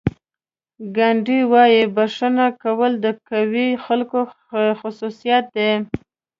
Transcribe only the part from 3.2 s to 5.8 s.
قوي خلکو خصوصیت دی.